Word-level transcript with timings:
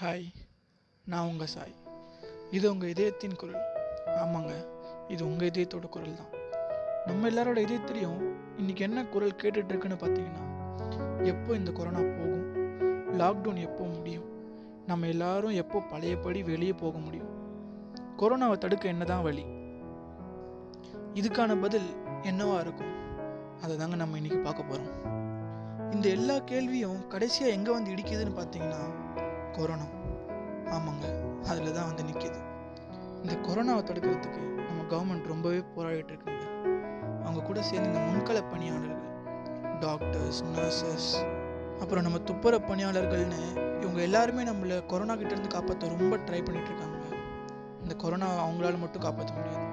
Hi 0.00 0.26
நான் 1.04 1.26
உங்கள் 1.26 1.46
சாய். 1.46 1.74
இது 2.50 2.72
உங்கள் 2.72 2.88
இதயத்தின் 2.88 3.36
குரல். 3.36 3.62
ஆமாங்க 4.06 4.52
இது 5.08 5.26
உங்கள் 5.26 5.48
இதயத்தோட 5.48 5.88
குரல் 5.88 6.14
தான். 6.14 6.30
நம்ம 7.06 7.28
எல்லாரோட 7.28 7.58
இதயத்திலையும் 7.60 8.20
இன்னைக்கு 8.56 8.84
என்ன 8.84 9.04
குரல் 9.04 9.36
கேட்டுட்ருக்குன்னு 9.36 9.98
பார்த்தீங்கன்னா 10.00 10.44
எப்போ 11.24 11.54
இந்த 11.54 11.72
கொரோனா 11.72 11.98
போகும் 11.98 12.46
லாக்டவுன் 13.18 13.56
எப்போ 13.56 13.84
முடியும் 13.84 14.24
நம்ம 14.86 15.06
எல்லாரும் 15.06 15.50
எப்போ 15.50 15.80
பழையபடி 15.80 16.42
வெளியே 16.42 16.72
போக 16.72 16.98
முடியும் 16.98 17.28
கொரோனாவை 18.18 18.58
தடுக்க 18.58 18.88
என்னதான் 18.88 19.22
வழி? 19.22 19.44
இதுக்கான 21.14 21.60
பதில் 21.60 21.88
என்னவா 22.22 22.60
இருக்கும்? 22.60 22.94
அதை 23.62 23.76
தாங்க 23.76 23.96
நம்ம 23.96 24.16
இன்னைக்கு 24.16 24.38
பார்க்க 24.38 24.62
போகிறோம் 24.62 24.96
இந்த 25.92 26.08
எல்லா 26.08 26.38
கேள்வியும் 26.38 27.08
கடைசியாக 27.08 27.52
எங்கே 27.52 27.70
வந்து 27.70 27.90
இடிக்குதுன்னு 27.90 28.36
பார்த்தீங்கன்னா 28.36 29.09
கொரோனா. 29.50 29.86
ஆமாங்க 30.76 31.06
அதில் 31.48 31.72
தான் 31.72 31.88
வந்து 31.90 32.02
நிற்கிது 32.02 32.38
இந்த 33.22 33.34
கொரோனாவை 33.46 33.82
தடுக்கிறதுக்கு 33.88 34.42
நம்ம 34.68 34.82
கவர்மெண்ட் 34.90 35.26
ரொம்பவே 35.26 35.60
போராடிட்டு 35.76 36.12
இருக்குங்க. 36.12 36.44
அவங்க 37.24 37.42
கூட 37.42 37.62
சேர்ந்து 37.62 37.88
இந்த 37.88 38.00
முன்கள 38.08 38.50
பணியாளர்கள் 38.50 38.98
டாக்டர்ஸ் 39.80 40.44
நர்சஸ் 40.44 41.10
அப்புறம் 41.80 42.02
நம்ம 42.02 42.18
துப்புர 42.18 42.58
பணியாளர்கள்னு 42.58 43.40
இவங்க 43.80 44.00
எல்லாருமே 44.00 44.42
நம்மளை 44.42 44.86
கொரோனா 44.86 45.14
கிட்டேருந்து 45.14 45.46
காப்பாற்ற 45.46 45.88
ரொம்ப 45.88 46.16
ட்ரை 46.16 46.40
பண்ணிகிட்டு 46.42 46.70
இருக்காங்க. 46.70 46.96
இந்த 47.82 47.94
கொரோனா 47.94 48.48
அவங்களால 48.48 48.78
மட்டும் 48.78 49.02
காப்பாற்ற 49.02 49.34
முடியாது. 49.34 49.68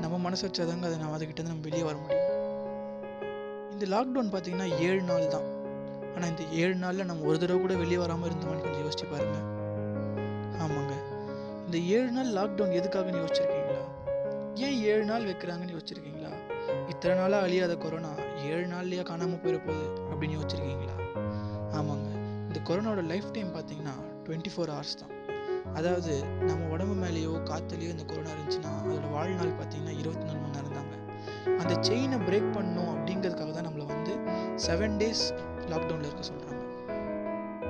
நம்ம 0.00 0.18
மனசு 0.18 0.48
வச்சாதாங்க 0.48 0.84
அதை 0.84 0.96
நம்ம 0.96 1.16
அதுக்கிட்டேருந்து 1.16 1.54
நம்ம 1.54 1.62
வெளியே 1.62 1.82
வர 1.82 1.96
முடியும். 1.96 2.30
இந்த 3.70 3.84
லாக்டவுன் 3.86 4.32
பார்த்திங்கன்னா 4.32 4.78
ஏழு 4.78 5.02
நாள் 5.02 5.26
தான். 5.26 5.46
ஆனால் 6.14 6.30
இந்த 6.30 6.44
ஏழு 6.62 6.74
நாளில் 6.74 7.06
நம்ம 7.06 7.24
ஒரு 7.24 7.38
தடவை 7.38 7.60
கூட 7.60 7.74
வெளியே 7.74 7.96
வராமல் 7.96 8.28
இருந்தோம்னு 8.30 8.60
கொஞ்சம் 8.60 8.84
யோசிச்சு 8.84 9.06
பாருங்க. 9.12 9.38
ஆமாங்க. 10.64 10.94
இந்த 11.66 11.78
ஏழு 11.96 12.10
நாள் 12.10 12.34
லாக்டவுன் 12.38 12.76
எதுக்காகன்னு 12.80 13.22
யோசிச்சிருக்கீங்களா? 13.22 13.82
ஏன் 14.66 14.76
ஏழு 14.90 15.04
நாள் 15.04 15.24
வைக்கிறாங்கன்னு 15.24 15.74
யோசிச்சிருக்கீங்களா? 15.76 16.32
இத்தனை 16.88 17.14
நாளாக 17.16 17.46
அழியாத 17.46 17.76
கொரோனா 17.76 18.12
ஏழு 18.50 18.66
நாள்லையா 18.66 19.02
காணாமல் 19.02 19.42
போயிட 19.42 19.58
போகுது 19.66 19.86
அப்படின்னு 20.10 20.36
யோசிச்சிருக்கீங்களா? 20.38 20.96
ஆமாங்க. 21.78 22.08
இந்த 22.48 22.60
கொரோனாவோட 22.68 23.02
லைஃப் 23.12 23.32
டைம் 23.32 23.50
பார்த்தீங்கன்னா 23.56 23.94
டுவெண்ட்டி 24.26 24.52
ஃபோர் 24.54 24.72
ஹவர்ஸ் 24.74 24.98
தான். 25.00 25.10
அதாவது 25.74 26.12
நம்ம 26.48 26.66
உடம்பு 26.66 26.94
மேலேயோ 27.04 27.30
காற்றுலையோ 27.50 27.90
இந்த 27.94 28.04
கொரோனா 28.04 28.30
இருந்துச்சுன்னா 28.34 28.72
அதோட 28.80 29.06
வாழ்நாள் 29.10 29.58
பார்த்தீங்கன்னா 29.60 29.94
இருபத்தி 30.00 30.24
நாலு 30.26 30.38
மணி 30.40 30.56
நேரம் 30.56 30.76
தாங்க 30.78 30.94
அந்த 31.62 31.74
செயினை 31.88 32.18
பிரேக் 32.18 32.54
பண்ணணும் 32.56 32.90
அப்படிங்கிறதுக்காக 32.94 33.50
தான் 33.50 33.66
நம்மளை 33.68 33.86
வந்து 33.86 34.12
செவன் 34.66 34.96
டேஸ் 35.00 35.24
லாக்டவுனில் 35.66 36.08
இருக்க 36.08 36.22
சொல்கிறாங்க 36.22 36.62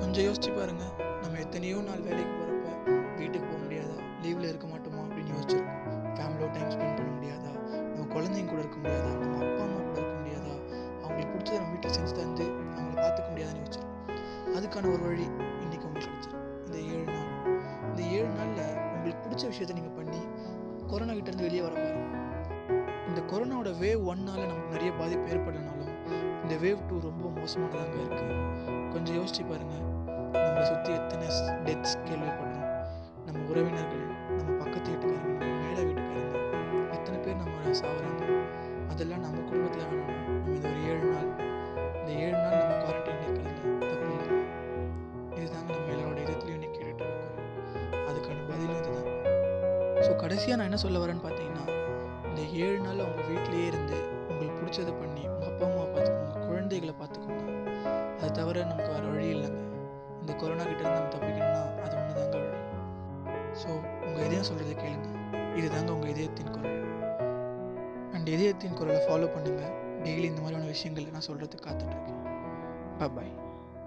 கொஞ்சம் 0.00 0.24
யோசிச்சு 0.24 0.58
பாருங்க. 0.58 0.84
நம்ம 1.22 1.38
எத்தனையோ 1.38 1.76
நாள் 1.76 2.00
வேலைக்கு 2.00 2.34
போகிறப்ப 2.38 3.16
வீட்டுக்கு 3.16 3.48
போக 3.48 3.62
முடியாதா? 3.62 3.96
லீவில் 4.22 4.48
இருக்க 4.48 4.66
மாட்டோமா? 4.66 5.00
அப்படின்னு 5.06 5.32
யோசிச்சிருக்கோம். 5.36 5.80
ஃபேமிலியோட 6.14 6.50
டைம் 6.52 6.68
ஸ்பெண்ட் 6.68 6.96
பண்ண 6.96 7.10
முடியாதா? 7.10 7.50
நம்ம 7.94 8.14
குழந்தைங்க 8.14 8.46
கூட 8.46 8.58
இருக்க 8.58 8.78
முடியாதா? 8.78 9.18
நம்ம 9.18 9.44
அப்பா 9.44 9.62
அம்மா 9.62 9.80
கூட 9.80 9.98
இருக்க 10.00 10.16
முடியாதா? 10.20 10.54
அவங்களுக்கு 11.02 11.38
பிடிச்சத 11.38 11.54
நம்ம 11.54 11.70
வீட்டில் 11.70 11.90
செஞ்சு 11.90 12.12
தந்து 12.12 12.44
அவங்கள 12.76 12.96
பார்த்துக்க 13.04 13.28
முடியாதுன்னு 13.28 13.64
யோசிச்சிருக்கோம். 13.64 13.96
அதுக்கான 14.56 14.92
ஒரு 14.92 15.02
வழி 15.02 15.26
இன்றைக்கி 15.64 15.84
உங்களுக்கு 15.84 16.08
கிடைச்சிருக்கு. 16.08 16.66
இந்த 16.66 16.78
ஏழு 16.78 17.04
நாள். 17.04 17.30
இந்த 17.88 18.02
ஏழு 18.02 18.28
நாளில் 18.28 18.76
உங்களுக்கு 18.76 19.28
பிடிச்ச 19.28 19.50
விஷயத்த 19.52 19.72
நீங்கள் 19.72 19.96
பண்ணி 19.96 20.20
கொரோனா 20.86 21.12
கிட்டேருந்து 21.12 21.46
வெளியே 21.48 21.60
வர 21.60 21.74
பாருங்க. 21.74 22.16
இந்த 23.08 23.20
கொரோனாவோட 23.32 23.70
வேவ் 23.84 24.02
ஒன்னால் 24.12 24.46
நமக்கு 24.46 24.70
நிறைய 24.70 24.92
பாதிப்பு 24.92 25.30
ஏற்படலாம் 25.30 25.77
இந்த 26.42 26.54
வேவ் 26.62 26.86
டூ 26.88 26.96
ரொம்ப 27.04 27.24
மோசமானதாங்க 27.36 27.96
இருக்குது 28.00 28.36
கொஞ்சம் 28.92 29.16
யோசிச்சு 29.16 29.42
பாருங்க. 29.44 29.74
நம்மளை 30.34 30.64
சுற்றி 30.66 30.92
எத்தனை 30.94 31.26
டெத்ஸ் 31.66 31.96
கேள்விப்படுறோம் 32.06 32.64
நம்ம 33.26 33.40
உறவினர்கள் 33.50 34.04
நம்ம 34.38 34.50
பக்கத்து 34.60 34.88
வீட்டுக்காரங்க 34.92 35.34
நம்ம 35.34 35.58
மேலே 35.64 35.82
வீட்டுக்காரங்க 35.82 36.38
எத்தனை 36.96 37.18
பேர் 37.18 37.40
நம்ம 37.42 37.56
சாகுறாங்க 37.80 38.24
அதெல்லாம் 38.92 39.24
நம்ம 39.26 39.42
குடும்பத்தில் 39.48 39.84
வேணும்னா 39.84 40.14
நம்ம 40.28 40.54
இந்த 40.54 40.68
ஒரு 40.70 40.80
ஏழு 40.90 41.04
நாள் 41.08 41.28
இந்த 41.98 42.10
ஏழு 42.20 42.36
நாள் 42.36 42.58
நம்ம 42.62 42.76
குவாரண்டைன் 42.82 43.22
இருக்கிறதுல 43.24 43.56
தப்பு 43.82 44.08
இல்லை. 44.10 44.38
இதுதாங்க 45.36 45.70
நம்ம 45.70 45.90
எல்லாரோட 45.94 46.18
இடத்துலையும் 46.24 46.58
இன்னைக்கு 46.58 46.78
கேட்டுட்டு 46.78 47.04
இருக்கோம் 47.06 47.44
அதுக்கான 48.08 48.40
பதிலும் 48.48 48.78
இதுதாங்க 48.78 49.14
ஸோ 50.06 50.14
கடைசியாக 50.22 50.58
நான் 50.58 50.70
என்ன 50.70 50.80
சொல்ல 50.84 51.02
வரேன்னு 51.04 51.26
பார்த்தீங்கன்னா 51.26 51.66
இந்த 52.28 52.40
ஏழு 52.62 52.78
நாள் 52.80 53.04
அவங்க 53.04 53.22
வீட்டிலேயே 53.30 53.68
இருந்து 53.70 53.98
உங்களுக்கு 54.30 54.58
பிடிச்சதை 54.60 54.92
பண்ணி 54.94 55.07
இந்த 60.28 60.40
கொரோனா 60.40 60.64
கிட்ட 60.64 60.82
இருந்து 60.82 61.00
நம்ம 61.00 61.12
தப்பிக்கணும்னா 61.12 61.60
அது 61.82 61.94
ஒன்று 61.96 62.14
தாங்க 62.14 62.36
வழி 62.36 62.58
ஸோ 63.52 63.68
உங்கள் 64.06 64.24
இதயம் 64.26 64.48
சொல்கிறத 64.48 64.72
கேளுங்க. 64.80 65.08
இதுதாங்க 65.56 65.90
உங்கள் 65.90 66.10
இதயத்தின் 66.10 66.50
குரல். 66.50 66.74
அண்ட் 68.12 68.28
இதயத்தின் 68.28 68.72
குரலை 68.72 69.00
ஃபாலோ 69.06 69.28
பண்ணுங்கள் 69.34 69.72
டெய்லி 70.02 70.24
இந்த 70.24 70.40
மாதிரியான 70.40 70.66
விஷயங்கள் 70.66 71.06
நான் 71.10 71.26
சொல்கிறதுக்கு 71.28 71.66
காத்துட்ருக்கேன் 71.68 72.20
பாய் 73.14 73.32